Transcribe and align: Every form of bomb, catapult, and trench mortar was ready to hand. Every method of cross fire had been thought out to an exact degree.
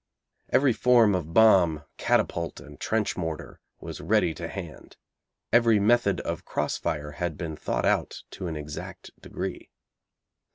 Every 0.49 0.73
form 0.73 1.13
of 1.13 1.31
bomb, 1.31 1.83
catapult, 1.97 2.59
and 2.59 2.79
trench 2.79 3.15
mortar 3.15 3.61
was 3.79 4.01
ready 4.01 4.33
to 4.33 4.47
hand. 4.47 4.97
Every 5.53 5.79
method 5.79 6.21
of 6.21 6.43
cross 6.43 6.75
fire 6.75 7.11
had 7.11 7.37
been 7.37 7.55
thought 7.55 7.85
out 7.85 8.23
to 8.31 8.47
an 8.47 8.55
exact 8.55 9.11
degree. 9.21 9.69